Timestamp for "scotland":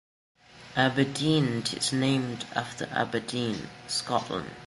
3.85-4.49